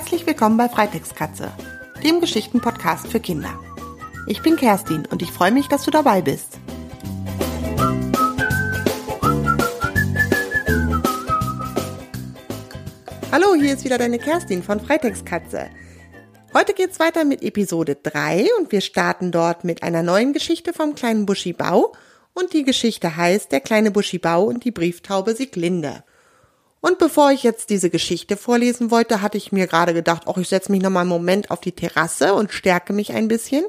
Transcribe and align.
Herzlich 0.00 0.26
willkommen 0.26 0.56
bei 0.56 0.66
Freitextkatze, 0.66 1.52
dem 2.02 2.22
Geschichtenpodcast 2.22 3.08
für 3.08 3.20
Kinder. 3.20 3.60
Ich 4.26 4.40
bin 4.40 4.56
Kerstin 4.56 5.04
und 5.04 5.20
ich 5.20 5.30
freue 5.30 5.52
mich, 5.52 5.68
dass 5.68 5.84
du 5.84 5.90
dabei 5.90 6.22
bist. 6.22 6.58
Hallo, 13.30 13.54
hier 13.54 13.74
ist 13.74 13.84
wieder 13.84 13.98
deine 13.98 14.18
Kerstin 14.18 14.62
von 14.62 14.80
Freitextkatze. 14.80 15.68
Heute 16.54 16.72
geht's 16.72 16.98
weiter 16.98 17.26
mit 17.26 17.42
Episode 17.42 17.96
3 18.02 18.46
und 18.58 18.72
wir 18.72 18.80
starten 18.80 19.30
dort 19.30 19.64
mit 19.64 19.82
einer 19.82 20.02
neuen 20.02 20.32
Geschichte 20.32 20.72
vom 20.72 20.94
kleinen 20.94 21.26
Buschi 21.26 21.52
Bau 21.52 21.92
und 22.32 22.54
die 22.54 22.64
Geschichte 22.64 23.18
heißt 23.18 23.52
Der 23.52 23.60
kleine 23.60 23.90
Buschi 23.90 24.16
Bau 24.16 24.44
und 24.44 24.64
die 24.64 24.72
Brieftaube 24.72 25.34
Sieglinde. 25.34 26.04
Und 26.80 26.98
bevor 26.98 27.30
ich 27.30 27.42
jetzt 27.42 27.70
diese 27.70 27.90
Geschichte 27.90 28.36
vorlesen 28.36 28.90
wollte, 28.90 29.20
hatte 29.20 29.36
ich 29.36 29.52
mir 29.52 29.66
gerade 29.66 29.92
gedacht, 29.92 30.22
ach, 30.26 30.38
ich 30.38 30.48
setze 30.48 30.72
mich 30.72 30.80
noch 30.80 30.90
mal 30.90 31.00
einen 31.00 31.10
Moment 31.10 31.50
auf 31.50 31.60
die 31.60 31.72
Terrasse 31.72 32.34
und 32.34 32.52
stärke 32.52 32.92
mich 32.92 33.12
ein 33.12 33.28
bisschen. 33.28 33.64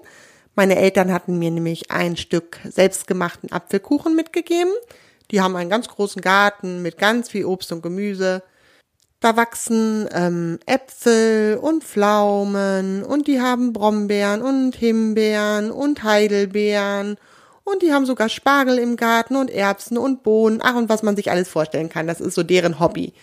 Meine 0.56 0.78
Eltern 0.78 1.12
hatten 1.12 1.38
mir 1.38 1.52
nämlich 1.52 1.92
ein 1.92 2.16
Stück 2.16 2.60
selbstgemachten 2.64 3.52
Apfelkuchen 3.52 4.16
mitgegeben. 4.16 4.72
Die 5.32 5.42
haben 5.42 5.56
einen 5.56 5.70
ganz 5.70 5.88
großen 5.88 6.22
Garten 6.22 6.82
mit 6.82 6.98
ganz 6.98 7.30
viel 7.30 7.46
Obst 7.46 7.72
und 7.72 7.82
Gemüse. 7.82 8.44
Da 9.22 9.38
wachsen 9.38 10.10
ähm, 10.14 10.60
Äpfel 10.66 11.58
und 11.62 11.84
Pflaumen 11.84 13.04
und 13.04 13.28
die 13.28 13.40
haben 13.40 13.72
Brombeeren 13.72 14.42
und 14.42 14.76
Himbeeren 14.76 15.70
und 15.70 16.04
Heidelbeeren 16.04 17.18
und 17.64 17.82
die 17.82 17.94
haben 17.94 18.06
sogar 18.06 18.30
Spargel 18.30 18.78
im 18.78 18.96
Garten 18.96 19.36
und 19.36 19.50
Erbsen 19.50 19.98
und 19.98 20.24
Bohnen. 20.24 20.60
Ach, 20.64 20.76
und 20.76 20.90
was 20.90 21.04
man 21.04 21.16
sich 21.16 21.32
alles 21.32 21.48
vorstellen 21.50 21.90
kann. 21.90 22.08
Das 22.08 22.22
ist 22.22 22.36
so 22.36 22.44
deren 22.44 22.80
Hobby. 22.80 23.14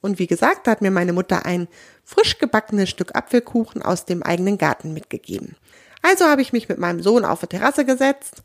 Und 0.00 0.18
wie 0.18 0.26
gesagt, 0.26 0.66
da 0.66 0.72
hat 0.72 0.82
mir 0.82 0.90
meine 0.90 1.12
Mutter 1.12 1.44
ein 1.44 1.68
frisch 2.04 2.38
gebackenes 2.38 2.88
Stück 2.88 3.16
Apfelkuchen 3.16 3.82
aus 3.82 4.04
dem 4.04 4.22
eigenen 4.22 4.56
Garten 4.56 4.92
mitgegeben. 4.92 5.56
Also 6.02 6.26
habe 6.26 6.42
ich 6.42 6.52
mich 6.52 6.68
mit 6.68 6.78
meinem 6.78 7.02
Sohn 7.02 7.24
auf 7.24 7.40
die 7.40 7.48
Terrasse 7.48 7.84
gesetzt. 7.84 8.42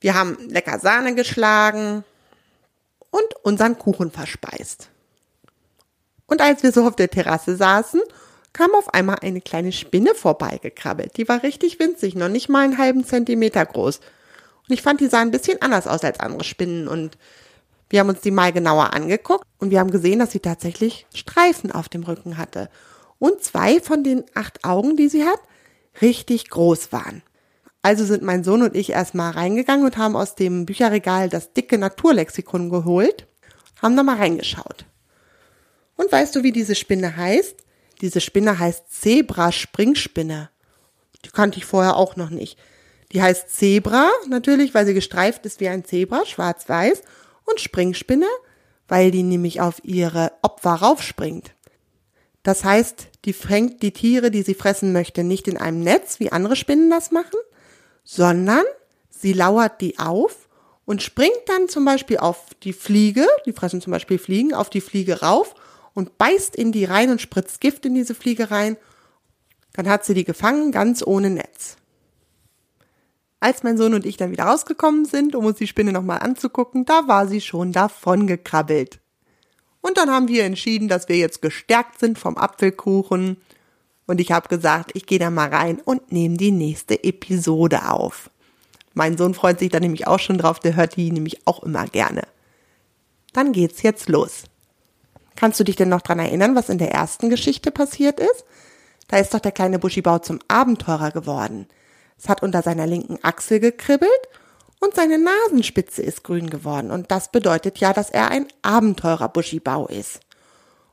Wir 0.00 0.14
haben 0.14 0.36
lecker 0.48 0.78
Sahne 0.78 1.14
geschlagen 1.14 2.04
und 3.10 3.24
unseren 3.42 3.78
Kuchen 3.78 4.10
verspeist. 4.10 4.90
Und 6.26 6.42
als 6.42 6.62
wir 6.62 6.72
so 6.72 6.86
auf 6.86 6.96
der 6.96 7.10
Terrasse 7.10 7.56
saßen, 7.56 8.00
kam 8.52 8.74
auf 8.74 8.92
einmal 8.94 9.18
eine 9.22 9.40
kleine 9.40 9.72
Spinne 9.72 10.14
vorbeigekrabbelt. 10.14 11.16
Die 11.16 11.28
war 11.28 11.42
richtig 11.42 11.78
winzig, 11.78 12.14
noch 12.14 12.28
nicht 12.28 12.48
mal 12.48 12.64
einen 12.64 12.78
halben 12.78 13.04
Zentimeter 13.04 13.64
groß. 13.64 14.00
Ich 14.70 14.82
fand, 14.82 15.00
die 15.00 15.08
sah 15.08 15.20
ein 15.20 15.30
bisschen 15.30 15.60
anders 15.62 15.86
aus 15.86 16.04
als 16.04 16.20
andere 16.20 16.44
Spinnen. 16.44 16.88
Und 16.88 17.18
wir 17.88 18.00
haben 18.00 18.08
uns 18.08 18.20
die 18.20 18.30
mal 18.30 18.52
genauer 18.52 18.94
angeguckt 18.94 19.44
und 19.58 19.70
wir 19.70 19.80
haben 19.80 19.90
gesehen, 19.90 20.20
dass 20.20 20.32
sie 20.32 20.40
tatsächlich 20.40 21.06
Streifen 21.14 21.72
auf 21.72 21.88
dem 21.88 22.04
Rücken 22.04 22.38
hatte. 22.38 22.70
Und 23.18 23.42
zwei 23.42 23.80
von 23.80 24.04
den 24.04 24.24
acht 24.34 24.64
Augen, 24.64 24.96
die 24.96 25.08
sie 25.08 25.24
hat, 25.24 25.40
richtig 26.00 26.48
groß 26.50 26.92
waren. 26.92 27.22
Also 27.82 28.04
sind 28.04 28.22
mein 28.22 28.44
Sohn 28.44 28.62
und 28.62 28.76
ich 28.76 28.90
erstmal 28.90 29.32
reingegangen 29.32 29.84
und 29.84 29.96
haben 29.96 30.16
aus 30.16 30.34
dem 30.34 30.66
Bücherregal 30.66 31.28
das 31.28 31.52
dicke 31.52 31.78
Naturlexikon 31.78 32.70
geholt, 32.70 33.26
haben 33.80 33.96
da 33.96 34.02
mal 34.02 34.16
reingeschaut. 34.16 34.84
Und 35.96 36.12
weißt 36.12 36.36
du, 36.36 36.42
wie 36.42 36.52
diese 36.52 36.74
Spinne 36.74 37.16
heißt? 37.16 37.56
Diese 38.00 38.20
Spinne 38.20 38.58
heißt 38.58 38.90
Zebra-Springspinne. 38.90 40.50
Die 41.24 41.30
kannte 41.30 41.58
ich 41.58 41.66
vorher 41.66 41.96
auch 41.96 42.16
noch 42.16 42.30
nicht. 42.30 42.58
Die 43.12 43.22
heißt 43.22 43.50
Zebra, 43.50 44.08
natürlich, 44.28 44.74
weil 44.74 44.86
sie 44.86 44.94
gestreift 44.94 45.44
ist 45.46 45.60
wie 45.60 45.68
ein 45.68 45.84
Zebra, 45.84 46.24
schwarz-weiß, 46.24 47.02
und 47.44 47.60
Springspinne, 47.60 48.26
weil 48.88 49.10
die 49.10 49.22
nämlich 49.22 49.60
auf 49.60 49.82
ihre 49.84 50.32
Opfer 50.42 50.74
raufspringt. 50.74 51.52
Das 52.42 52.64
heißt, 52.64 53.08
die 53.24 53.32
fängt 53.32 53.82
die 53.82 53.92
Tiere, 53.92 54.30
die 54.30 54.42
sie 54.42 54.54
fressen 54.54 54.92
möchte, 54.92 55.24
nicht 55.24 55.48
in 55.48 55.58
einem 55.58 55.80
Netz, 55.80 56.20
wie 56.20 56.32
andere 56.32 56.56
Spinnen 56.56 56.88
das 56.88 57.10
machen, 57.10 57.38
sondern 58.04 58.64
sie 59.10 59.32
lauert 59.32 59.80
die 59.80 59.98
auf 59.98 60.48
und 60.86 61.02
springt 61.02 61.42
dann 61.46 61.68
zum 61.68 61.84
Beispiel 61.84 62.18
auf 62.18 62.46
die 62.62 62.72
Fliege, 62.72 63.26
die 63.44 63.52
fressen 63.52 63.80
zum 63.80 63.92
Beispiel 63.92 64.18
Fliegen, 64.18 64.54
auf 64.54 64.70
die 64.70 64.80
Fliege 64.80 65.20
rauf 65.20 65.54
und 65.94 66.16
beißt 66.16 66.56
in 66.56 66.72
die 66.72 66.84
rein 66.84 67.10
und 67.10 67.20
spritzt 67.20 67.60
Gift 67.60 67.84
in 67.84 67.94
diese 67.94 68.14
Fliege 68.14 68.50
rein. 68.50 68.76
Dann 69.74 69.88
hat 69.88 70.04
sie 70.04 70.14
die 70.14 70.24
gefangen, 70.24 70.72
ganz 70.72 71.02
ohne 71.06 71.30
Netz. 71.30 71.76
Als 73.40 73.62
mein 73.62 73.78
Sohn 73.78 73.94
und 73.94 74.04
ich 74.04 74.18
dann 74.18 74.30
wieder 74.30 74.44
rausgekommen 74.44 75.06
sind, 75.06 75.34
um 75.34 75.46
uns 75.46 75.56
die 75.56 75.66
Spinne 75.66 75.92
nochmal 75.92 76.18
anzugucken, 76.20 76.84
da 76.84 77.08
war 77.08 77.26
sie 77.26 77.40
schon 77.40 77.72
davon 77.72 78.26
gekrabbelt. 78.26 79.00
Und 79.80 79.96
dann 79.96 80.10
haben 80.10 80.28
wir 80.28 80.44
entschieden, 80.44 80.88
dass 80.88 81.08
wir 81.08 81.16
jetzt 81.16 81.40
gestärkt 81.40 81.98
sind 81.98 82.18
vom 82.18 82.36
Apfelkuchen. 82.36 83.38
Und 84.06 84.20
ich 84.20 84.30
habe 84.30 84.48
gesagt, 84.48 84.90
ich 84.94 85.06
gehe 85.06 85.18
da 85.18 85.30
mal 85.30 85.48
rein 85.48 85.80
und 85.80 86.12
nehme 86.12 86.36
die 86.36 86.50
nächste 86.50 87.02
Episode 87.02 87.90
auf. 87.90 88.28
Mein 88.92 89.16
Sohn 89.16 89.32
freut 89.32 89.58
sich 89.58 89.70
da 89.70 89.80
nämlich 89.80 90.06
auch 90.06 90.18
schon 90.18 90.36
drauf, 90.36 90.58
der 90.60 90.76
hört 90.76 90.96
die 90.96 91.10
nämlich 91.10 91.46
auch 91.46 91.62
immer 91.62 91.86
gerne. 91.86 92.22
Dann 93.32 93.52
geht's 93.52 93.82
jetzt 93.82 94.08
los. 94.08 94.44
Kannst 95.36 95.58
du 95.58 95.64
dich 95.64 95.76
denn 95.76 95.88
noch 95.88 96.02
dran 96.02 96.18
erinnern, 96.18 96.54
was 96.56 96.68
in 96.68 96.78
der 96.78 96.90
ersten 96.90 97.30
Geschichte 97.30 97.70
passiert 97.70 98.20
ist? 98.20 98.44
Da 99.08 99.16
ist 99.16 99.32
doch 99.32 99.40
der 99.40 99.52
kleine 99.52 99.78
Buschibau 99.78 100.18
zum 100.18 100.40
Abenteurer 100.48 101.12
geworden. 101.12 101.66
Es 102.20 102.28
hat 102.28 102.42
unter 102.42 102.60
seiner 102.62 102.86
linken 102.86 103.18
Achsel 103.22 103.60
gekribbelt 103.60 104.10
und 104.78 104.94
seine 104.94 105.18
Nasenspitze 105.18 106.02
ist 106.02 106.22
grün 106.22 106.50
geworden. 106.50 106.90
Und 106.90 107.10
das 107.10 107.32
bedeutet 107.32 107.78
ja, 107.78 107.94
dass 107.94 108.10
er 108.10 108.30
ein 108.30 108.46
Abenteurer 108.60 109.30
Buschibau 109.30 109.86
ist. 109.86 110.20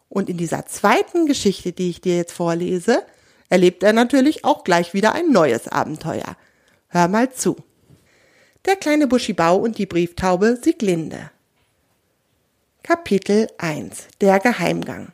Und 0.07 0.29
in 0.29 0.37
dieser 0.37 0.65
zweiten 0.67 1.25
Geschichte, 1.25 1.73
die 1.73 1.89
ich 1.89 1.99
dir 1.99 2.15
jetzt 2.15 2.31
vorlese, 2.31 3.03
erlebt 3.49 3.83
er 3.83 3.91
natürlich 3.91 4.45
auch 4.45 4.63
gleich 4.63 4.93
wieder 4.93 5.13
ein 5.13 5.31
neues 5.31 5.67
Abenteuer. 5.67 6.37
Hör 6.87 7.09
mal 7.09 7.33
zu. 7.33 7.57
Der 8.65 8.77
kleine 8.77 9.07
Buschibau 9.07 9.57
und 9.57 9.77
die 9.77 9.85
Brieftaube 9.85 10.57
Sieglinde. 10.61 11.31
Kapitel 12.83 13.49
1 13.57 14.07
Der 14.21 14.39
Geheimgang 14.39 15.11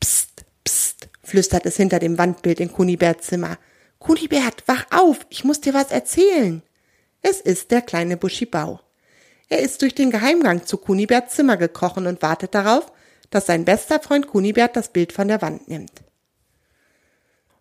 Psst, 0.00 0.46
psst, 0.64 1.08
flüstert 1.22 1.66
es 1.66 1.76
hinter 1.76 1.98
dem 1.98 2.16
Wandbild 2.16 2.60
in 2.60 2.72
Kuniberts 2.72 3.26
Zimmer. 3.26 3.58
Kunibert, 4.04 4.64
wach 4.66 4.84
auf, 4.90 5.20
ich 5.30 5.44
muss 5.44 5.62
dir 5.62 5.72
was 5.72 5.90
erzählen. 5.90 6.60
Es 7.22 7.40
ist 7.40 7.70
der 7.70 7.80
kleine 7.80 8.18
Buschibau. 8.18 8.80
Er 9.48 9.60
ist 9.60 9.80
durch 9.80 9.94
den 9.94 10.10
Geheimgang 10.10 10.66
zu 10.66 10.76
Kuniberts 10.76 11.34
Zimmer 11.34 11.56
gekrochen 11.56 12.06
und 12.06 12.20
wartet 12.20 12.54
darauf, 12.54 12.92
dass 13.30 13.46
sein 13.46 13.64
bester 13.64 14.00
Freund 14.00 14.26
Kunibert 14.26 14.76
das 14.76 14.90
Bild 14.90 15.14
von 15.14 15.28
der 15.28 15.40
Wand 15.40 15.68
nimmt. 15.68 16.02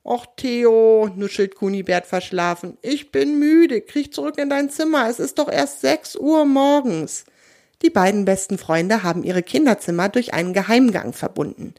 Och, 0.03 0.25
Theo, 0.35 1.09
nuschelt 1.15 1.55
Kunibert 1.55 2.07
verschlafen. 2.07 2.77
Ich 2.81 3.13
bin 3.13 3.39
müde. 3.39 3.79
Kriech 3.79 4.11
zurück 4.11 4.37
in 4.37 4.49
dein 4.49 4.69
Zimmer. 4.69 5.07
Es 5.07 5.19
ist 5.19 5.39
doch 5.39 5.49
erst 5.49 5.79
sechs 5.79 6.17
Uhr 6.17 6.43
morgens. 6.43 7.23
Die 7.83 7.89
beiden 7.89 8.25
besten 8.25 8.57
Freunde 8.57 9.01
haben 9.01 9.23
ihre 9.23 9.43
Kinderzimmer 9.43 10.09
durch 10.09 10.33
einen 10.33 10.51
Geheimgang 10.51 11.13
verbunden. 11.13 11.73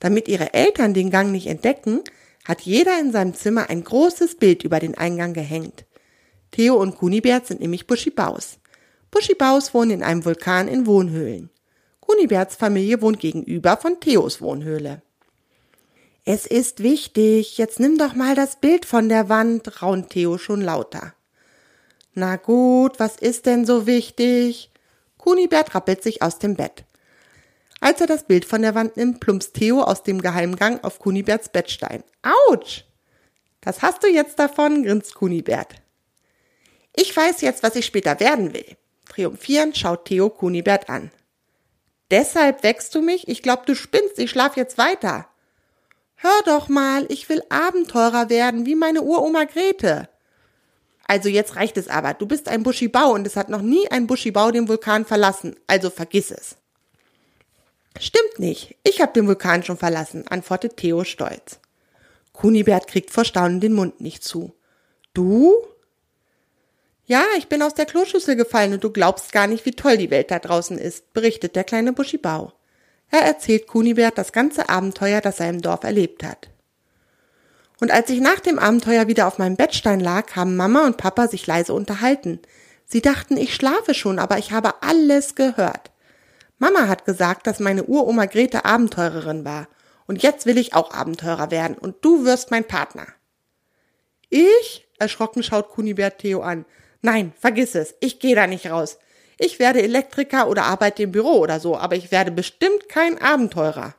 Damit 0.00 0.26
ihre 0.26 0.52
Eltern 0.52 0.94
den 0.94 1.10
Gang 1.10 1.30
nicht 1.30 1.46
entdecken, 1.46 2.02
hat 2.44 2.62
jeder 2.62 2.98
in 2.98 3.12
seinem 3.12 3.34
Zimmer 3.34 3.70
ein 3.70 3.84
großes 3.84 4.36
Bild 4.36 4.64
über 4.64 4.80
den 4.80 4.96
Eingang 4.96 5.34
gehängt. 5.34 5.84
Theo 6.50 6.76
und 6.76 6.96
Kunibert 6.96 7.46
sind 7.46 7.60
nämlich 7.60 7.86
Buschibaus. 7.86 8.58
Buschibaus 9.10 9.74
wohnen 9.74 9.90
in 9.90 10.02
einem 10.02 10.24
Vulkan 10.24 10.68
in 10.68 10.86
Wohnhöhlen. 10.86 11.50
Kuniberts 12.00 12.56
Familie 12.56 13.00
wohnt 13.02 13.20
gegenüber 13.20 13.76
von 13.76 14.00
Theos 14.00 14.40
Wohnhöhle. 14.40 15.02
Es 16.24 16.46
ist 16.46 16.82
wichtig, 16.82 17.56
jetzt 17.58 17.80
nimm 17.80 17.98
doch 17.98 18.14
mal 18.14 18.34
das 18.34 18.56
Bild 18.56 18.84
von 18.84 19.08
der 19.08 19.28
Wand, 19.28 19.82
raunt 19.82 20.10
Theo 20.10 20.38
schon 20.38 20.60
lauter. 20.60 21.14
Na 22.14 22.36
gut, 22.36 22.98
was 22.98 23.16
ist 23.16 23.46
denn 23.46 23.64
so 23.64 23.86
wichtig? 23.86 24.70
Kunibert 25.18 25.74
rappelt 25.74 26.02
sich 26.02 26.22
aus 26.22 26.38
dem 26.38 26.56
Bett. 26.56 26.84
Als 27.80 28.00
er 28.00 28.06
das 28.06 28.24
Bild 28.24 28.44
von 28.44 28.62
der 28.62 28.74
Wand 28.74 28.96
nimmt, 28.96 29.20
plumpst 29.20 29.54
Theo 29.54 29.82
aus 29.82 30.02
dem 30.02 30.20
Geheimgang 30.20 30.84
auf 30.84 30.98
Kuniberts 30.98 31.48
Bettstein. 31.48 32.04
Autsch! 32.48 32.84
Das 33.62 33.82
hast 33.82 34.02
du 34.02 34.08
jetzt 34.08 34.38
davon, 34.38 34.84
grinst 34.84 35.14
Kunibert. 35.14 35.74
Ich 36.94 37.14
weiß 37.14 37.40
jetzt, 37.40 37.62
was 37.62 37.76
ich 37.76 37.86
später 37.86 38.20
werden 38.20 38.52
will. 38.54 38.76
Triumphierend 39.08 39.76
schaut 39.76 40.06
Theo 40.06 40.30
Kunibert 40.30 40.88
an. 40.88 41.10
Deshalb 42.10 42.62
wächst 42.62 42.94
du 42.94 43.02
mich? 43.02 43.28
Ich 43.28 43.42
glaub, 43.42 43.66
du 43.66 43.74
spinnst, 43.74 44.18
ich 44.18 44.30
schlaf 44.30 44.56
jetzt 44.56 44.78
weiter. 44.78 45.26
Hör 46.16 46.42
doch 46.44 46.68
mal, 46.68 47.06
ich 47.08 47.28
will 47.28 47.42
Abenteurer 47.48 48.28
werden, 48.28 48.66
wie 48.66 48.74
meine 48.74 49.02
Uroma 49.02 49.44
Grete. 49.44 50.08
Also 51.06 51.28
jetzt 51.28 51.56
reicht 51.56 51.76
es 51.76 51.88
aber. 51.88 52.14
Du 52.14 52.26
bist 52.26 52.48
ein 52.48 52.62
Buschibau 52.62 53.12
und 53.12 53.26
es 53.26 53.36
hat 53.36 53.48
noch 53.48 53.62
nie 53.62 53.90
ein 53.90 54.06
Buschibau 54.06 54.50
den 54.50 54.68
Vulkan 54.68 55.04
verlassen. 55.04 55.56
Also 55.66 55.90
vergiss 55.90 56.30
es. 56.30 56.56
Stimmt 57.98 58.38
nicht. 58.38 58.76
Ich 58.84 59.00
habe 59.00 59.12
den 59.12 59.26
Vulkan 59.26 59.62
schon 59.62 59.76
verlassen, 59.76 60.26
antwortet 60.28 60.76
Theo 60.76 61.04
stolz. 61.04 61.60
Kunibert 62.32 62.86
kriegt 62.86 63.10
vor 63.10 63.24
Staunen 63.24 63.60
den 63.60 63.72
Mund 63.72 64.00
nicht 64.00 64.24
zu. 64.24 64.54
Du? 65.12 65.54
Ja, 67.04 67.24
ich 67.36 67.48
bin 67.48 67.62
aus 67.62 67.74
der 67.74 67.86
Kloschüssel 67.86 68.36
gefallen 68.36 68.72
und 68.72 68.84
du 68.84 68.90
glaubst 68.90 69.32
gar 69.32 69.46
nicht, 69.46 69.66
wie 69.66 69.72
toll 69.72 69.96
die 69.96 70.10
Welt 70.10 70.30
da 70.30 70.38
draußen 70.38 70.78
ist, 70.78 71.12
berichtet 71.12 71.56
der 71.56 71.64
kleine 71.64 71.92
Buschibau. 71.92 72.52
Er 73.10 73.22
erzählt 73.22 73.66
Kunibert 73.66 74.16
das 74.16 74.32
ganze 74.32 74.68
Abenteuer, 74.68 75.20
das 75.20 75.40
er 75.40 75.50
im 75.50 75.60
Dorf 75.60 75.82
erlebt 75.82 76.22
hat. 76.22 76.48
Und 77.80 77.90
als 77.90 78.10
ich 78.10 78.20
nach 78.20 78.40
dem 78.40 78.58
Abenteuer 78.58 79.08
wieder 79.08 79.26
auf 79.26 79.38
meinem 79.38 79.56
Bettstein 79.56 80.00
lag, 80.00 80.36
haben 80.36 80.56
Mama 80.56 80.86
und 80.86 80.98
Papa 80.98 81.26
sich 81.28 81.46
leise 81.46 81.72
unterhalten. 81.72 82.38
Sie 82.86 83.00
dachten, 83.00 83.36
ich 83.36 83.54
schlafe 83.54 83.94
schon, 83.94 84.18
aber 84.18 84.38
ich 84.38 84.52
habe 84.52 84.82
alles 84.82 85.34
gehört. 85.34 85.90
Mama 86.60 86.88
hat 86.88 87.06
gesagt, 87.06 87.46
dass 87.46 87.58
meine 87.58 87.84
Uroma 87.84 88.26
Grete 88.26 88.66
Abenteurerin 88.66 89.46
war. 89.46 89.66
Und 90.06 90.22
jetzt 90.22 90.44
will 90.44 90.58
ich 90.58 90.74
auch 90.74 90.92
Abenteurer 90.92 91.50
werden 91.50 91.76
und 91.78 92.04
du 92.04 92.24
wirst 92.24 92.50
mein 92.50 92.64
Partner. 92.64 93.06
Ich? 94.28 94.86
Erschrocken 94.98 95.42
schaut 95.42 95.70
Kunibert 95.70 96.18
Theo 96.18 96.42
an. 96.42 96.66
Nein, 97.00 97.32
vergiss 97.40 97.74
es. 97.74 97.94
Ich 98.00 98.20
gehe 98.20 98.34
da 98.34 98.46
nicht 98.46 98.70
raus. 98.70 98.98
Ich 99.38 99.58
werde 99.58 99.80
Elektriker 99.80 100.48
oder 100.48 100.64
arbeite 100.64 101.02
im 101.02 101.12
Büro 101.12 101.38
oder 101.38 101.60
so, 101.60 101.78
aber 101.78 101.96
ich 101.96 102.12
werde 102.12 102.30
bestimmt 102.30 102.90
kein 102.90 103.18
Abenteurer. 103.18 103.94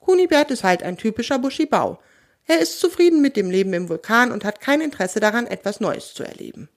Kunibert 0.00 0.50
ist 0.50 0.64
halt 0.64 0.82
ein 0.82 0.96
typischer 0.96 1.38
Buschibau. 1.38 1.98
Er 2.46 2.60
ist 2.60 2.80
zufrieden 2.80 3.20
mit 3.20 3.36
dem 3.36 3.50
Leben 3.50 3.74
im 3.74 3.90
Vulkan 3.90 4.32
und 4.32 4.44
hat 4.46 4.62
kein 4.62 4.80
Interesse 4.80 5.20
daran, 5.20 5.46
etwas 5.46 5.80
Neues 5.80 6.14
zu 6.14 6.24
erleben. 6.24 6.70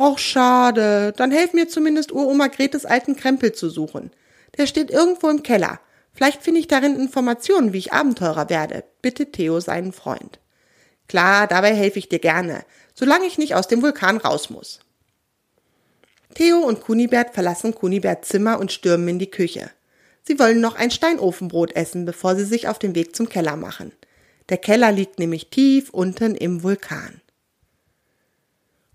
Och, 0.00 0.18
schade. 0.18 1.12
Dann 1.14 1.30
helf 1.30 1.52
mir 1.52 1.68
zumindest 1.68 2.10
Uroma 2.10 2.46
Gretes 2.46 2.86
alten 2.86 3.16
Krempel 3.16 3.52
zu 3.52 3.68
suchen. 3.68 4.10
Der 4.56 4.66
steht 4.66 4.90
irgendwo 4.90 5.28
im 5.28 5.42
Keller. 5.42 5.78
Vielleicht 6.14 6.42
finde 6.42 6.60
ich 6.60 6.68
darin 6.68 6.96
Informationen, 6.96 7.74
wie 7.74 7.78
ich 7.78 7.92
Abenteurer 7.92 8.48
werde, 8.48 8.82
bittet 9.02 9.34
Theo 9.34 9.60
seinen 9.60 9.92
Freund. 9.92 10.38
Klar, 11.06 11.46
dabei 11.46 11.74
helfe 11.74 11.98
ich 11.98 12.08
dir 12.08 12.18
gerne, 12.18 12.64
solange 12.94 13.26
ich 13.26 13.36
nicht 13.36 13.54
aus 13.54 13.68
dem 13.68 13.82
Vulkan 13.82 14.16
raus 14.16 14.48
muss. 14.48 14.80
Theo 16.34 16.60
und 16.60 16.80
Kunibert 16.80 17.34
verlassen 17.34 17.74
Kuniberts 17.74 18.30
Zimmer 18.30 18.58
und 18.58 18.72
stürmen 18.72 19.08
in 19.08 19.18
die 19.18 19.30
Küche. 19.30 19.70
Sie 20.22 20.38
wollen 20.38 20.62
noch 20.62 20.76
ein 20.76 20.90
Steinofenbrot 20.90 21.76
essen, 21.76 22.06
bevor 22.06 22.36
sie 22.36 22.46
sich 22.46 22.68
auf 22.68 22.78
den 22.78 22.94
Weg 22.94 23.14
zum 23.14 23.28
Keller 23.28 23.56
machen. 23.56 23.92
Der 24.48 24.56
Keller 24.56 24.92
liegt 24.92 25.18
nämlich 25.18 25.50
tief 25.50 25.90
unten 25.90 26.36
im 26.36 26.62
Vulkan. 26.62 27.20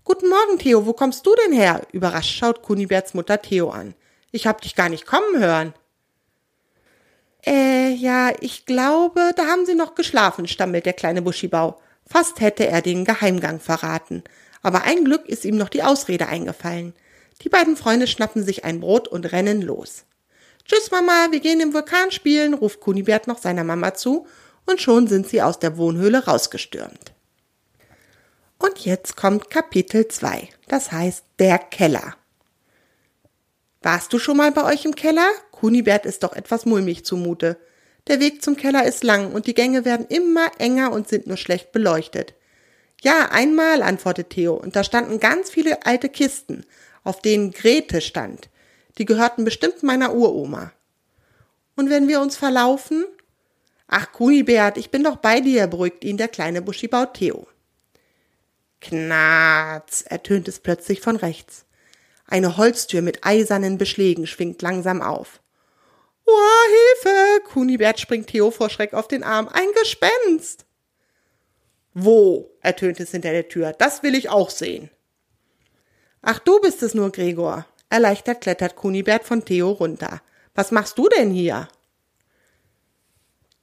Guten 0.08 0.28
Morgen, 0.28 0.56
Theo, 0.60 0.86
wo 0.86 0.92
kommst 0.92 1.26
du 1.26 1.34
denn 1.34 1.52
her? 1.52 1.82
Überrascht 1.90 2.38
schaut 2.38 2.62
Kuniberts 2.62 3.12
Mutter 3.14 3.42
Theo 3.42 3.70
an. 3.70 3.92
Ich 4.30 4.46
hab 4.46 4.60
dich 4.60 4.76
gar 4.76 4.88
nicht 4.88 5.04
kommen 5.04 5.40
hören. 5.40 5.74
Äh, 7.44 7.92
ja, 7.92 8.30
ich 8.38 8.66
glaube, 8.66 9.32
da 9.34 9.46
haben 9.46 9.66
sie 9.66 9.74
noch 9.74 9.96
geschlafen, 9.96 10.46
stammelt 10.46 10.86
der 10.86 10.92
kleine 10.92 11.22
Buschibau. 11.22 11.80
Fast 12.06 12.38
hätte 12.38 12.68
er 12.68 12.82
den 12.82 13.04
Geheimgang 13.04 13.58
verraten. 13.58 14.22
Aber 14.62 14.84
ein 14.84 15.04
Glück 15.04 15.28
ist 15.28 15.44
ihm 15.44 15.56
noch 15.56 15.70
die 15.70 15.82
Ausrede 15.82 16.28
eingefallen. 16.28 16.94
Die 17.42 17.48
beiden 17.48 17.76
Freunde 17.76 18.06
schnappen 18.06 18.44
sich 18.44 18.64
ein 18.64 18.78
Brot 18.78 19.08
und 19.08 19.32
rennen 19.32 19.60
los. 19.60 20.04
Tschüss, 20.66 20.92
Mama, 20.92 21.32
wir 21.32 21.40
gehen 21.40 21.58
im 21.58 21.74
Vulkan 21.74 22.12
spielen, 22.12 22.54
ruft 22.54 22.78
Kunibert 22.78 23.26
noch 23.26 23.38
seiner 23.38 23.64
Mama 23.64 23.94
zu, 23.94 24.28
und 24.66 24.80
schon 24.80 25.08
sind 25.08 25.26
sie 25.26 25.42
aus 25.42 25.58
der 25.58 25.76
Wohnhöhle 25.76 26.26
rausgestürmt. 26.26 27.15
Und 28.58 28.84
jetzt 28.84 29.16
kommt 29.16 29.50
Kapitel 29.50 30.08
2, 30.08 30.48
das 30.68 30.92
heißt 30.92 31.24
der 31.38 31.58
Keller. 31.58 32.16
Warst 33.82 34.12
du 34.12 34.18
schon 34.18 34.36
mal 34.36 34.50
bei 34.52 34.64
euch 34.64 34.84
im 34.84 34.94
Keller? 34.94 35.28
Kunibert 35.50 36.06
ist 36.06 36.22
doch 36.22 36.32
etwas 36.32 36.66
mulmig 36.66 37.04
zumute. 37.04 37.56
Der 38.08 38.20
Weg 38.20 38.42
zum 38.42 38.56
Keller 38.56 38.84
ist 38.84 39.04
lang 39.04 39.32
und 39.32 39.46
die 39.46 39.54
Gänge 39.54 39.84
werden 39.84 40.06
immer 40.08 40.50
enger 40.58 40.92
und 40.92 41.08
sind 41.08 41.26
nur 41.26 41.36
schlecht 41.36 41.72
beleuchtet. 41.72 42.34
Ja, 43.02 43.28
einmal, 43.30 43.82
antwortet 43.82 44.30
Theo, 44.30 44.54
und 44.54 44.74
da 44.74 44.82
standen 44.82 45.20
ganz 45.20 45.50
viele 45.50 45.84
alte 45.84 46.08
Kisten, 46.08 46.64
auf 47.04 47.20
denen 47.20 47.52
Grete 47.52 48.00
stand. 48.00 48.48
Die 48.98 49.04
gehörten 49.04 49.44
bestimmt 49.44 49.82
meiner 49.82 50.14
Uroma. 50.14 50.72
Und 51.76 51.90
wenn 51.90 52.08
wir 52.08 52.20
uns 52.20 52.36
verlaufen? 52.36 53.04
Ach, 53.86 54.10
Kunibert, 54.12 54.78
ich 54.78 54.90
bin 54.90 55.04
doch 55.04 55.16
bei 55.16 55.40
dir, 55.40 55.66
beruhigt 55.66 56.02
ihn 56.04 56.16
der 56.16 56.28
kleine 56.28 56.62
Buschibau 56.62 57.06
Theo. 57.06 57.46
Knarz, 58.80 60.02
ertönt 60.02 60.48
es 60.48 60.60
plötzlich 60.60 61.00
von 61.00 61.16
rechts. 61.16 61.64
Eine 62.26 62.56
Holztür 62.56 63.02
mit 63.02 63.24
eisernen 63.24 63.78
Beschlägen 63.78 64.26
schwingt 64.26 64.60
langsam 64.62 65.00
auf. 65.00 65.40
Oh, 66.26 67.02
Hilfe! 67.04 67.40
Kunibert 67.44 68.00
springt 68.00 68.26
Theo 68.28 68.50
vor 68.50 68.68
Schreck 68.68 68.94
auf 68.94 69.06
den 69.08 69.22
Arm. 69.22 69.48
Ein 69.48 69.68
Gespenst! 69.80 70.66
Wo? 71.94 72.50
ertönt 72.60 73.00
es 73.00 73.12
hinter 73.12 73.30
der 73.30 73.48
Tür. 73.48 73.72
Das 73.72 74.02
will 74.02 74.14
ich 74.14 74.28
auch 74.28 74.50
sehen. 74.50 74.90
Ach, 76.20 76.40
du 76.40 76.60
bist 76.60 76.82
es 76.82 76.94
nur, 76.94 77.10
Gregor. 77.12 77.64
Erleichtert 77.88 78.40
klettert 78.40 78.76
Kunibert 78.76 79.24
von 79.24 79.44
Theo 79.44 79.70
runter. 79.70 80.20
Was 80.54 80.72
machst 80.72 80.98
du 80.98 81.08
denn 81.08 81.30
hier? 81.30 81.68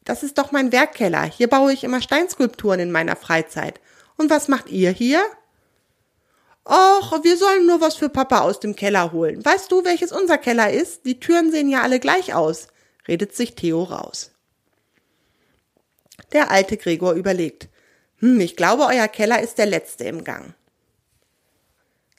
Das 0.06 0.24
ist 0.24 0.38
doch 0.38 0.52
mein 0.52 0.72
Werkkeller. 0.72 1.24
Hier 1.24 1.48
baue 1.48 1.74
ich 1.74 1.84
immer 1.84 2.02
Steinskulpturen 2.02 2.80
in 2.80 2.92
meiner 2.92 3.16
Freizeit. 3.16 3.80
Und 4.18 4.30
was 4.30 4.48
macht 4.48 4.70
ihr 4.70 4.92
hier? 4.92 5.24
Och, 6.66 7.24
wir 7.24 7.38
sollen 7.38 7.66
nur 7.66 7.82
was 7.82 7.96
für 7.96 8.10
Papa 8.10 8.40
aus 8.40 8.60
dem 8.60 8.76
Keller 8.76 9.12
holen. 9.12 9.44
Weißt 9.44 9.72
du, 9.72 9.84
welches 9.84 10.12
unser 10.12 10.38
Keller 10.38 10.72
ist? 10.72 11.06
Die 11.06 11.20
Türen 11.20 11.52
sehen 11.52 11.70
ja 11.70 11.82
alle 11.82 12.00
gleich 12.00 12.34
aus, 12.34 12.68
redet 13.08 13.36
sich 13.36 13.56
Theo 13.56 13.84
raus. 13.84 14.32
Der 16.32 16.52
alte 16.52 16.78
Gregor 16.78 17.14
überlegt. 17.14 17.68
Hm, 18.20 18.40
ich 18.40 18.56
glaube, 18.56 18.86
euer 18.86 19.08
Keller 19.10 19.42
ist 19.42 19.58
der 19.58 19.66
letzte 19.66 20.06
im 20.06 20.24
Gang. 20.24 20.54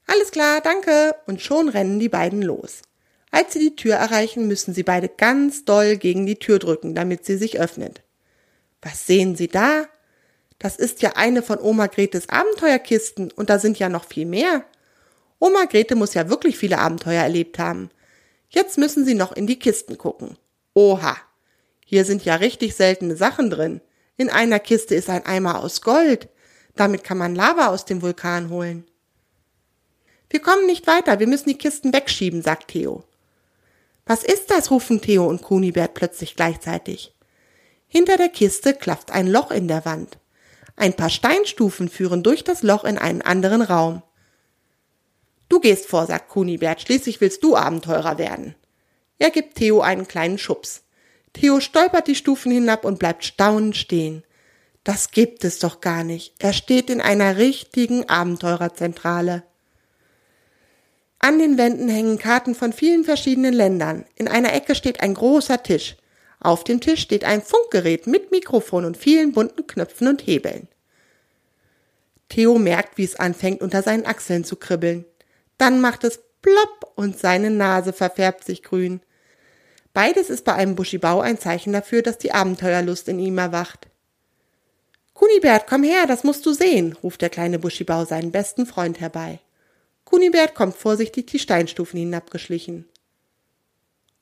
Alles 0.07 0.31
klar, 0.31 0.61
danke. 0.61 1.15
Und 1.27 1.41
schon 1.41 1.71
rennen 1.71 1.99
die 1.99 2.11
beiden 2.11 2.43
los. 2.43 2.83
Als 3.31 3.55
sie 3.55 3.59
die 3.59 3.77
Tür 3.77 3.95
erreichen, 3.95 4.47
müssen 4.47 4.75
sie 4.75 4.83
beide 4.83 5.09
ganz 5.09 5.65
doll 5.65 5.97
gegen 5.97 6.27
die 6.27 6.39
Tür 6.39 6.59
drücken, 6.59 6.95
damit 6.95 7.25
sie 7.25 7.37
sich 7.37 7.59
öffnet. 7.59 8.03
Was 8.83 9.07
sehen 9.07 9.35
sie 9.35 9.49
da? 9.49 9.87
Das 10.59 10.77
ist 10.77 11.03
ja 11.03 11.13
eine 11.17 11.43
von 11.43 11.59
Oma 11.59 11.89
Gretes 11.89 12.29
Abenteuerkisten 12.29 13.31
und 13.33 13.51
da 13.51 13.59
sind 13.59 13.79
ja 13.79 13.89
noch 13.89 14.07
viel 14.07 14.27
mehr. 14.27 14.65
Oma 15.39 15.65
Grete 15.65 15.95
muss 15.95 16.15
ja 16.15 16.29
wirklich 16.29 16.57
viele 16.57 16.79
Abenteuer 16.79 17.23
erlebt 17.23 17.59
haben. 17.59 17.91
Jetzt 18.49 18.79
müssen 18.79 19.05
sie 19.05 19.15
noch 19.15 19.33
in 19.33 19.47
die 19.47 19.59
Kisten 19.59 19.99
gucken. 19.99 20.39
Oha, 20.75 21.17
hier 21.85 22.05
sind 22.05 22.25
ja 22.25 22.37
richtig 22.37 22.75
seltene 22.75 23.17
Sachen 23.17 23.51
drin. 23.51 23.81
In 24.17 24.31
einer 24.31 24.61
Kiste 24.61 24.95
ist 24.95 25.11
ein 25.11 25.27
Eimer 25.27 25.61
aus 25.63 25.83
Gold. 25.83 26.29
Damit 26.77 27.05
kann 27.05 27.19
man 27.19 27.35
Lava 27.35 27.67
aus 27.69 27.85
dem 27.85 28.01
Vulkan 28.01 28.49
holen. 28.49 28.85
Wir 30.31 30.41
kommen 30.41 30.67
nicht 30.67 30.87
weiter, 30.87 31.21
wir 31.21 31.27
müssen 31.27 31.49
die 31.49 31.59
Kisten 31.59 31.93
wegschieben, 31.93 32.43
sagt 32.43 32.69
Theo. 32.69 33.05
Was 34.07 34.25
ist 34.25 34.51
das? 34.51 34.71
rufen 34.71 35.01
Theo 35.01 35.27
und 35.27 35.43
Kunibert 35.43 35.95
plötzlich 35.95 36.37
gleichzeitig. 36.37 37.15
Hinter 37.87 38.17
der 38.17 38.29
Kiste 38.29 38.75
klafft 38.75 39.13
ein 39.13 39.27
Loch 39.27 39.51
in 39.51 39.69
der 39.69 39.85
Wand. 39.85 40.19
Ein 40.77 40.95
paar 40.95 41.11
Steinstufen 41.11 41.89
führen 41.89 42.23
durch 42.23 42.45
das 42.45 42.63
Loch 42.63 42.85
in 42.85 42.99
einen 42.99 43.23
anderen 43.23 43.63
Raum. 43.63 44.03
Du 45.49 45.61
gehst 45.61 45.87
vor, 45.87 46.07
sagt 46.07 46.29
Kunibert, 46.29 46.81
schließlich 46.81 47.21
willst 47.21 47.43
du 47.45 47.57
Abenteurer 47.57 48.19
werden. 48.19 48.55
Er 49.19 49.31
gibt 49.31 49.57
Theo 49.57 49.81
einen 49.81 50.09
kleinen 50.09 50.39
Schubs. 50.39 50.83
Theo 51.33 51.61
stolpert 51.61 52.07
die 52.09 52.15
Stufen 52.15 52.51
hinab 52.51 52.85
und 52.85 52.99
bleibt 52.99 53.25
staunend 53.25 53.77
stehen. 53.77 54.25
Das 54.85 55.11
gibt 55.11 55.45
es 55.45 55.59
doch 55.59 55.81
gar 55.81 56.05
nicht. 56.05 56.35
Er 56.39 56.53
steht 56.53 56.91
in 56.91 57.01
einer 57.01 57.37
richtigen 57.37 58.09
Abenteurerzentrale. 58.09 59.45
An 61.19 61.39
den 61.39 61.57
Wänden 61.57 61.89
hängen 61.89 62.19
Karten 62.19 62.55
von 62.55 62.73
vielen 62.73 63.03
verschiedenen 63.03 63.55
Ländern. 63.55 64.05
In 64.15 64.29
einer 64.29 64.53
Ecke 64.53 64.75
steht 64.75 65.01
ein 65.01 65.15
großer 65.15 65.63
Tisch. 65.63 65.97
Auf 66.45 66.63
dem 66.63 66.83
Tisch 66.83 67.01
steht 67.01 67.25
ein 67.25 67.41
Funkgerät 67.41 68.07
mit 68.07 68.31
Mikrofon 68.31 68.85
und 68.85 68.99
vielen 68.99 69.33
bunten 69.33 69.67
Knöpfen 69.67 70.09
und 70.09 70.27
Hebeln. 70.27 70.69
Theo 72.29 72.59
merkt, 72.59 72.99
wie 72.99 73.05
es 73.05 73.17
anfängt, 73.17 73.63
unter 73.63 73.83
seinen 73.83 74.05
Achseln 74.05 74.45
zu 74.45 74.57
kribbeln. 74.57 75.07
Dann 75.57 75.81
macht 75.81 76.05
es 76.05 76.21
plopp 76.43 76.93
und 76.97 77.19
seine 77.19 77.51
Nase 77.51 77.95
verfärbt 77.95 78.45
sich 78.45 78.63
grün. 78.63 79.01
Beides 79.95 80.29
ist 80.29 80.45
bei 80.45 80.53
einem 80.53 80.75
Buschibau 80.75 81.23
ein 81.23 81.39
Zeichen 81.39 81.73
dafür, 81.73 82.03
dass 82.03 82.19
die 82.19 82.33
Abenteuerlust 82.33 83.09
in 83.09 83.21
ihm 83.21 83.39
erwacht. 83.39 83.89
Kunibert, 85.15 85.67
komm 85.67 85.83
her, 85.83 86.07
das 86.07 86.25
musst 86.25 86.45
du 86.45 86.53
sehen, 86.53 86.95
ruft 87.03 87.23
der 87.23 87.31
kleine 87.31 87.59
Buschibau 87.59 88.05
seinen 88.05 88.33
besten 88.33 88.67
Freund 88.67 89.01
herbei. 89.01 89.41
Kunibert 90.05 90.55
kommt 90.55 90.77
vorsichtig 90.77 91.29
die 91.29 91.39
Steinstufen 91.39 91.99
hinabgeschlichen. 91.99 92.85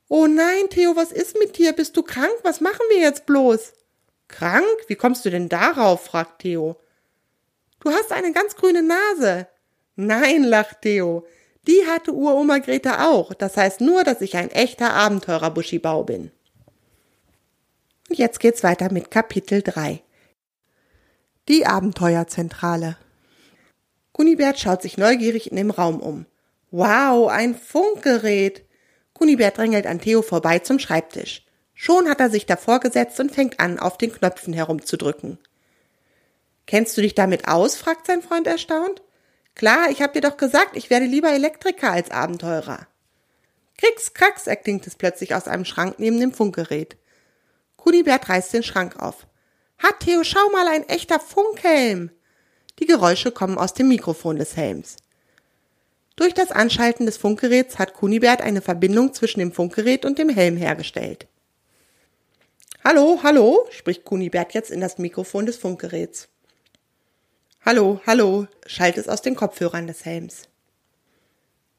Oh 0.09 0.27
nein, 0.27 0.69
Theo, 0.71 0.97
was 0.97 1.13
ist 1.13 1.39
mit 1.39 1.57
dir? 1.57 1.73
Bist 1.73 1.97
du 1.97 2.03
krank? 2.03 2.33
Was 2.43 2.61
machen 2.61 2.85
wir 2.91 3.01
jetzt 3.01 3.27
bloß? 3.27 3.73
Krank? 4.29 4.67
Wie 4.89 4.97
kommst 4.97 5.25
du 5.25 5.31
denn 5.31 5.49
darauf? 5.49 6.05
fragt 6.05 6.43
Theo. 6.43 6.77
Du 7.81 7.91
hast 7.91 8.13
eine 8.13 8.33
ganz 8.33 8.57
grüne 8.57 8.83
Nase. 8.83 9.49
Nein, 9.97 10.45
lacht 10.45 10.83
Theo. 10.83 11.27
Die 11.67 11.87
hatte 11.87 12.13
Uroma 12.13 12.59
Greta 12.59 13.09
auch. 13.09 13.35
Das 13.35 13.57
heißt 13.57 13.81
nur, 13.81 14.05
dass 14.05 14.21
ich 14.21 14.37
ein 14.37 14.51
echter 14.51 14.95
Abenteurer-Buschibau 14.95 16.05
bin. 16.05 16.31
Und 18.09 18.19
jetzt 18.19 18.41
geht's 18.41 18.63
weiter 18.63 18.93
mit 18.93 19.11
Kapitel 19.11 19.63
3. 19.63 20.03
Die 21.49 21.67
Abenteuerzentrale. 21.67 22.97
Kunibert 24.13 24.59
schaut 24.59 24.83
sich 24.83 24.99
neugierig 24.99 25.51
in 25.51 25.57
dem 25.57 25.71
Raum 25.71 26.01
um. 26.01 26.27
Wow, 26.71 27.29
ein 27.29 27.55
Funkgerät. 27.55 28.65
Kunibert 29.23 29.57
drängelt 29.57 29.87
an 29.87 30.01
Theo 30.01 30.21
vorbei 30.21 30.59
zum 30.59 30.81
Schreibtisch. 30.81 31.47
Schon 31.75 32.09
hat 32.09 32.19
er 32.19 32.29
sich 32.29 32.45
davor 32.45 32.81
gesetzt 32.81 33.21
und 33.21 33.31
fängt 33.31 33.61
an, 33.61 33.79
auf 33.79 33.97
den 33.97 34.13
Knöpfen 34.13 34.53
herumzudrücken. 34.53 35.39
Kennst 36.67 36.97
du 36.97 37.03
dich 37.03 37.15
damit 37.15 37.47
aus? 37.47 37.77
fragt 37.77 38.09
sein 38.09 38.21
Freund 38.21 38.49
erstaunt. 38.49 39.01
Klar, 39.55 39.93
ich 39.93 40.03
hab 40.03 40.13
dir 40.13 40.23
doch 40.23 40.37
gesagt, 40.37 40.77
ich 40.77 40.91
werde 40.91 41.07
lieber 41.07 41.31
Elektriker 41.31 41.93
als 41.93 42.11
Abenteurer. 42.11 42.89
Krix, 43.79 44.13
krax, 44.13 44.49
erklingt 44.49 44.89
es 44.89 44.97
plötzlich 44.97 45.37
aus 45.37 45.47
einem 45.47 45.67
Schrank 45.67 46.01
neben 46.01 46.19
dem 46.19 46.33
Funkgerät. 46.33 46.97
Kunibert 47.77 48.29
reißt 48.29 48.53
den 48.53 48.65
Schrank 48.65 48.99
auf. 48.99 49.29
Hat 49.79 50.01
Theo, 50.01 50.25
schau 50.25 50.51
mal, 50.51 50.67
ein 50.67 50.89
echter 50.89 51.21
Funkhelm! 51.21 52.11
Die 52.81 52.87
Geräusche 52.87 53.31
kommen 53.31 53.57
aus 53.57 53.73
dem 53.73 53.87
Mikrofon 53.87 54.35
des 54.35 54.57
Helms. 54.57 54.97
Durch 56.17 56.35
das 56.35 56.51
Anschalten 56.51 57.07
des 57.07 57.17
Funkgeräts 57.17 57.79
hat 57.79 57.95
Kunibert 57.95 58.43
eine 58.43 58.61
Verbindung 58.61 59.15
zwischen 59.15 59.41
dem 59.41 59.53
Funkgerät 59.53 60.05
und 60.05 60.19
dem 60.19 60.29
Helm 60.29 60.57
hergestellt. 60.57 61.27
Hallo, 62.85 63.21
hallo, 63.23 63.67
spricht 63.71 64.05
Kunibert 64.05 64.55
jetzt 64.55 64.71
in 64.71 64.81
das 64.81 64.99
Mikrofon 64.99 65.47
des 65.47 65.57
Funkgeräts. 65.57 66.29
Hallo, 67.65 68.01
hallo, 68.07 68.49
schallt 68.67 68.99
es 68.99 69.09
aus 69.09 69.23
den 69.23 69.37
Kopfhörern 69.37 69.87
des 69.87 70.05
Helms. 70.05 70.49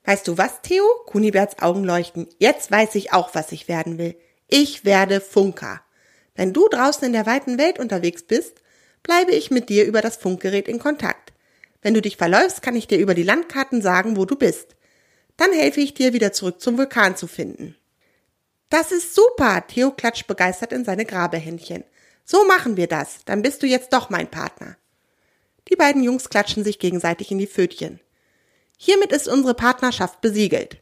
Weißt 0.05 0.27
du 0.27 0.37
was, 0.37 0.61
Theo? 0.61 0.83
Kuniberts 1.05 1.61
Augen 1.61 1.83
leuchten. 1.83 2.27
Jetzt 2.37 2.71
weiß 2.71 2.95
ich 2.95 3.13
auch, 3.13 3.35
was 3.35 3.51
ich 3.51 3.67
werden 3.67 3.97
will. 3.97 4.15
Ich 4.47 4.85
werde 4.85 5.21
Funker. 5.21 5.81
Wenn 6.35 6.53
du 6.53 6.67
draußen 6.69 7.05
in 7.05 7.13
der 7.13 7.25
weiten 7.25 7.57
Welt 7.57 7.79
unterwegs 7.79 8.23
bist, 8.23 8.61
bleibe 9.03 9.31
ich 9.31 9.51
mit 9.51 9.69
dir 9.69 9.85
über 9.85 10.01
das 10.01 10.17
Funkgerät 10.17 10.67
in 10.67 10.79
Kontakt. 10.79 11.32
Wenn 11.83 11.93
du 11.93 12.01
dich 12.01 12.17
verläufst, 12.17 12.61
kann 12.61 12.75
ich 12.75 12.87
dir 12.87 12.97
über 12.97 13.13
die 13.13 13.23
Landkarten 13.23 13.81
sagen, 13.81 14.17
wo 14.17 14.25
du 14.25 14.35
bist. 14.35 14.75
Dann 15.37 15.51
helfe 15.51 15.81
ich 15.81 15.93
dir, 15.93 16.13
wieder 16.13 16.31
zurück 16.31 16.61
zum 16.61 16.77
Vulkan 16.77 17.15
zu 17.15 17.27
finden. 17.27 17.75
Das 18.69 18.91
ist 18.91 19.13
super! 19.13 19.67
Theo 19.67 19.91
klatscht 19.91 20.25
begeistert 20.25 20.73
in 20.73 20.85
seine 20.85 21.05
Grabehändchen. 21.05 21.83
So 22.23 22.45
machen 22.45 22.77
wir 22.77 22.87
das. 22.87 23.19
Dann 23.25 23.41
bist 23.41 23.61
du 23.61 23.67
jetzt 23.67 23.93
doch 23.93 24.09
mein 24.09 24.31
Partner. 24.31 24.77
Die 25.69 25.75
beiden 25.75 26.03
Jungs 26.03 26.29
klatschen 26.29 26.63
sich 26.63 26.79
gegenseitig 26.79 27.31
in 27.31 27.37
die 27.37 27.47
Pfötchen. 27.47 27.99
Hiermit 28.77 29.11
ist 29.11 29.27
unsere 29.27 29.53
Partnerschaft 29.53 30.21
besiegelt. 30.21 30.81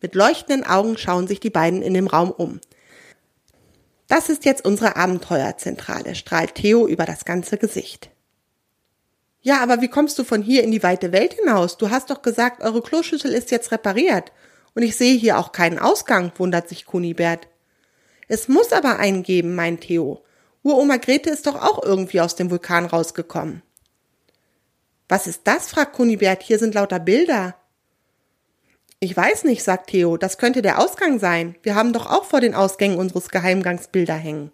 Mit 0.00 0.14
leuchtenden 0.14 0.66
Augen 0.66 0.98
schauen 0.98 1.26
sich 1.26 1.40
die 1.40 1.50
beiden 1.50 1.80
in 1.80 1.94
dem 1.94 2.08
Raum 2.08 2.30
um. 2.30 2.60
Das 4.08 4.28
ist 4.28 4.44
jetzt 4.44 4.64
unsere 4.64 4.96
Abenteuerzentrale, 4.96 6.14
strahlt 6.14 6.56
Theo 6.56 6.86
über 6.86 7.06
das 7.06 7.24
ganze 7.24 7.56
Gesicht. 7.56 8.10
Ja, 9.44 9.60
aber 9.62 9.82
wie 9.82 9.88
kommst 9.88 10.18
du 10.18 10.24
von 10.24 10.40
hier 10.40 10.64
in 10.64 10.70
die 10.70 10.82
weite 10.82 11.12
Welt 11.12 11.34
hinaus? 11.34 11.76
Du 11.76 11.90
hast 11.90 12.08
doch 12.08 12.22
gesagt, 12.22 12.62
eure 12.62 12.80
Kloschüssel 12.80 13.30
ist 13.30 13.50
jetzt 13.50 13.72
repariert. 13.72 14.32
Und 14.74 14.82
ich 14.82 14.96
sehe 14.96 15.18
hier 15.18 15.38
auch 15.38 15.52
keinen 15.52 15.78
Ausgang, 15.78 16.32
wundert 16.36 16.66
sich 16.66 16.86
Kunibert. 16.86 17.46
Es 18.26 18.48
muss 18.48 18.72
aber 18.72 18.98
einen 18.98 19.22
geben, 19.22 19.54
meint 19.54 19.82
Theo. 19.82 20.24
Uroma 20.62 20.96
Grete 20.96 21.28
ist 21.28 21.46
doch 21.46 21.56
auch 21.56 21.82
irgendwie 21.82 22.22
aus 22.22 22.36
dem 22.36 22.50
Vulkan 22.50 22.86
rausgekommen. 22.86 23.60
Was 25.10 25.26
ist 25.26 25.42
das? 25.44 25.68
fragt 25.68 25.92
Kunibert. 25.92 26.42
Hier 26.42 26.58
sind 26.58 26.74
lauter 26.74 26.98
Bilder. 26.98 27.54
Ich 28.98 29.14
weiß 29.14 29.44
nicht, 29.44 29.62
sagt 29.62 29.90
Theo. 29.90 30.16
Das 30.16 30.38
könnte 30.38 30.62
der 30.62 30.78
Ausgang 30.78 31.18
sein. 31.18 31.54
Wir 31.62 31.74
haben 31.74 31.92
doch 31.92 32.10
auch 32.10 32.24
vor 32.24 32.40
den 32.40 32.54
Ausgängen 32.54 32.96
unseres 32.96 33.28
Geheimgangs 33.28 33.88
Bilder 33.88 34.14
hängen. 34.14 34.52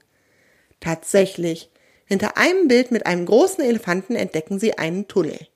Tatsächlich. 0.80 1.70
Hinter 2.10 2.36
einem 2.36 2.66
Bild 2.66 2.90
mit 2.90 3.06
einem 3.06 3.24
großen 3.24 3.62
Elefanten 3.62 4.16
entdecken 4.16 4.58
sie 4.58 4.76
einen 4.76 5.06
Tunnel. 5.06 5.46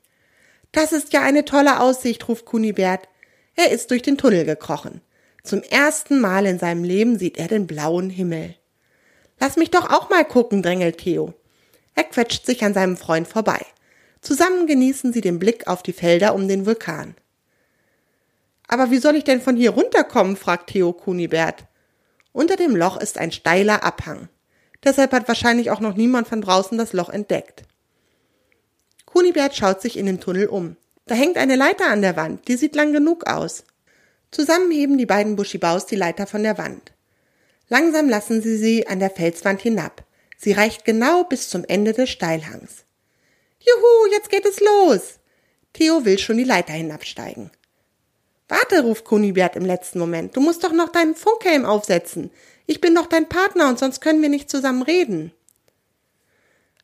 Das 0.70 0.92
ist 0.92 1.12
ja 1.12 1.20
eine 1.20 1.44
tolle 1.44 1.80
Aussicht, 1.80 2.28
ruft 2.28 2.44
Kunibert. 2.44 3.08
Er 3.56 3.72
ist 3.72 3.90
durch 3.90 4.02
den 4.02 4.16
Tunnel 4.16 4.44
gekrochen. 4.44 5.00
Zum 5.42 5.64
ersten 5.64 6.20
Mal 6.20 6.46
in 6.46 6.60
seinem 6.60 6.84
Leben 6.84 7.18
sieht 7.18 7.38
er 7.38 7.48
den 7.48 7.66
blauen 7.66 8.08
Himmel. 8.08 8.54
Lass 9.40 9.56
mich 9.56 9.72
doch 9.72 9.90
auch 9.90 10.10
mal 10.10 10.24
gucken, 10.24 10.62
drängelt 10.62 10.98
Theo. 10.98 11.34
Er 11.96 12.04
quetscht 12.04 12.46
sich 12.46 12.62
an 12.64 12.72
seinem 12.72 12.96
Freund 12.96 13.26
vorbei. 13.26 13.66
Zusammen 14.20 14.68
genießen 14.68 15.12
sie 15.12 15.22
den 15.22 15.40
Blick 15.40 15.66
auf 15.66 15.82
die 15.82 15.92
Felder 15.92 16.36
um 16.36 16.46
den 16.46 16.66
Vulkan. 16.66 17.16
Aber 18.68 18.92
wie 18.92 18.98
soll 18.98 19.16
ich 19.16 19.24
denn 19.24 19.40
von 19.40 19.56
hier 19.56 19.70
runterkommen? 19.70 20.36
fragt 20.36 20.70
Theo 20.70 20.92
Kunibert. 20.92 21.64
Unter 22.32 22.54
dem 22.54 22.76
Loch 22.76 22.96
ist 22.96 23.18
ein 23.18 23.32
steiler 23.32 23.82
Abhang. 23.82 24.28
Deshalb 24.84 25.12
hat 25.12 25.28
wahrscheinlich 25.28 25.70
auch 25.70 25.80
noch 25.80 25.96
niemand 25.96 26.28
von 26.28 26.40
draußen 26.40 26.76
das 26.76 26.92
Loch 26.92 27.08
entdeckt. 27.08 27.62
Kunibert 29.06 29.56
schaut 29.56 29.80
sich 29.80 29.96
in 29.96 30.06
dem 30.06 30.20
Tunnel 30.20 30.46
um. 30.46 30.76
Da 31.06 31.14
hängt 31.14 31.36
eine 31.36 31.56
Leiter 31.56 31.88
an 31.88 32.02
der 32.02 32.16
Wand, 32.16 32.48
die 32.48 32.56
sieht 32.56 32.74
lang 32.74 32.92
genug 32.92 33.26
aus. 33.26 33.64
Zusammen 34.30 34.70
heben 34.70 34.98
die 34.98 35.06
beiden 35.06 35.36
Buschibaus 35.36 35.86
die 35.86 35.96
Leiter 35.96 36.26
von 36.26 36.42
der 36.42 36.58
Wand. 36.58 36.92
Langsam 37.68 38.08
lassen 38.08 38.42
sie 38.42 38.56
sie 38.56 38.86
an 38.86 38.98
der 38.98 39.10
Felswand 39.10 39.60
hinab. 39.60 40.04
Sie 40.36 40.52
reicht 40.52 40.84
genau 40.84 41.24
bis 41.24 41.48
zum 41.48 41.64
Ende 41.64 41.92
des 41.92 42.10
Steilhangs. 42.10 42.84
Juhu, 43.60 44.12
jetzt 44.12 44.30
geht 44.30 44.44
es 44.44 44.60
los. 44.60 45.18
Theo 45.72 46.04
will 46.04 46.18
schon 46.18 46.36
die 46.36 46.44
Leiter 46.44 46.72
hinabsteigen. 46.72 47.50
Warte, 48.48 48.82
ruft 48.82 49.04
Kunibert 49.04 49.56
im 49.56 49.64
letzten 49.64 49.98
Moment. 49.98 50.36
Du 50.36 50.40
musst 50.40 50.62
doch 50.64 50.72
noch 50.72 50.90
deinen 50.90 51.14
Funkhelm 51.14 51.64
aufsetzen. 51.64 52.30
Ich 52.66 52.80
bin 52.80 52.94
doch 52.94 53.06
dein 53.06 53.28
Partner 53.28 53.68
und 53.68 53.78
sonst 53.78 54.00
können 54.00 54.22
wir 54.22 54.28
nicht 54.28 54.50
zusammen 54.50 54.82
reden. 54.82 55.32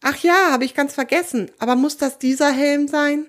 Ach 0.03 0.17
ja, 0.19 0.51
habe 0.51 0.65
ich 0.65 0.75
ganz 0.75 0.95
vergessen. 0.95 1.51
Aber 1.59 1.77
muss 1.77 1.97
das 1.97 2.19
dieser 2.19 2.51
Helm 2.51 2.89
sein? 2.89 3.27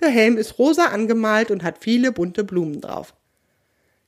Der 0.00 0.10
Helm 0.10 0.36
ist 0.36 0.58
rosa 0.58 0.86
angemalt 0.86 1.50
und 1.50 1.62
hat 1.62 1.78
viele 1.80 2.12
bunte 2.12 2.44
Blumen 2.44 2.80
drauf. 2.80 3.14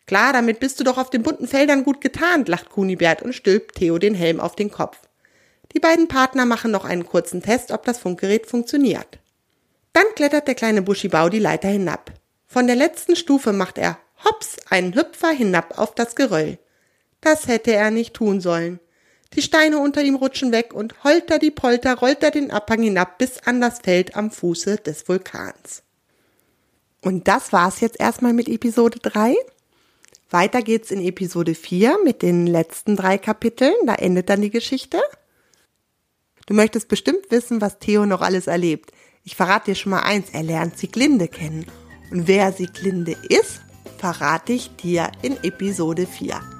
Klar, 0.07 0.33
damit 0.33 0.61
bist 0.61 0.81
du 0.81 0.85
doch 0.85 0.99
auf 0.99 1.11
den 1.11 1.23
bunten 1.23 1.47
Feldern 1.47 1.85
gut 1.85 2.01
getarnt, 2.01 2.49
lacht 2.49 2.71
Kunibert 2.71 3.23
und 3.23 3.33
stülpt 3.33 3.77
Theo 3.77 3.99
den 3.99 4.15
Helm 4.15 4.41
auf 4.41 4.57
den 4.57 4.71
Kopf. 4.71 4.99
Die 5.73 5.79
beiden 5.79 6.09
Partner 6.09 6.47
machen 6.47 6.73
noch 6.73 6.85
einen 6.85 7.07
kurzen 7.07 7.43
Test, 7.43 7.71
ob 7.71 7.85
das 7.85 7.99
Funkgerät 7.99 8.47
funktioniert. 8.47 9.19
Dann 9.93 10.07
klettert 10.17 10.49
der 10.49 10.57
kleine 10.57 10.83
Buschibau 10.83 11.29
die 11.29 11.39
Leiter 11.39 11.69
hinab. 11.69 12.13
Von 12.47 12.67
der 12.67 12.75
letzten 12.75 13.15
Stufe 13.15 13.53
macht 13.53 13.79
er 13.79 13.99
hops 14.25 14.57
einen 14.69 14.95
Hüpfer 14.95 15.31
hinab 15.31 15.79
auf 15.79 15.95
das 15.95 16.17
Geröll. 16.17 16.59
Das 17.21 17.47
hätte 17.47 17.73
er 17.73 17.91
nicht 17.91 18.15
tun 18.15 18.41
sollen. 18.41 18.81
Die 19.35 19.43
Steine 19.43 19.79
unter 19.79 20.03
ihm 20.03 20.17
rutschen 20.17 20.51
weg 20.51 20.75
und 20.75 21.05
holter 21.05 21.39
die 21.39 21.53
Polter 21.53 21.95
rollt 21.95 22.23
er 22.23 22.31
den 22.31 22.51
Abhang 22.51 22.83
hinab 22.83 23.19
bis 23.19 23.39
an 23.45 23.61
das 23.61 23.79
Feld 23.79 24.17
am 24.17 24.31
Fuße 24.31 24.79
des 24.79 25.09
Vulkans. 25.09 25.83
Und 27.03 27.29
das 27.29 27.53
war's 27.53 27.81
jetzt 27.81 28.01
erstmal 28.01 28.33
mit 28.33 28.49
Episode 28.49 28.99
3. 28.99 29.35
Weiter 30.31 30.63
geht's 30.63 30.91
in 30.91 31.01
Episode 31.01 31.55
4 31.55 31.99
mit 32.05 32.23
den 32.23 32.47
letzten 32.47 32.97
drei 32.97 33.19
Kapiteln. 33.19 33.75
Da 33.87 33.95
endet 33.95 34.29
dann 34.29 34.43
die 34.43 34.51
Geschichte. 34.51 35.01
Du 36.47 36.55
möchtest 36.55 36.89
bestimmt 36.89 37.31
wissen, 37.31 37.61
was 37.61 37.79
Theo 37.79 38.07
noch 38.07 38.21
alles 38.21 38.47
erlebt. 38.49 38.91
Ich 39.25 39.37
verrate 39.37 39.71
dir 39.71 39.75
schon 39.75 39.91
mal 39.91 40.01
eins, 40.01 40.31
er 40.33 40.43
lernt 40.43 40.79
Sieglinde 40.79 41.29
kennen. 41.29 41.67
Und 42.11 42.27
wer 42.27 42.53
Sieglinde 42.53 43.17
ist, 43.29 43.61
verrate 43.99 44.53
ich 44.53 44.75
dir 44.77 45.11
in 45.23 45.37
Episode 45.45 46.07
4. 46.07 46.60